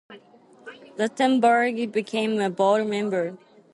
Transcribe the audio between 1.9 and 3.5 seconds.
became a board member.